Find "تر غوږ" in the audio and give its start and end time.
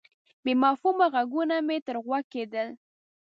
1.85-2.23